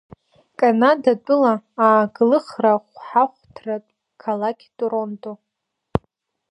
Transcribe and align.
Канада 0.59 1.11
тәыла 1.25 1.53
ааглыхра-хәҳахәҭратә 1.85 3.91
қалақь 4.21 4.65
торонто. 4.77 5.31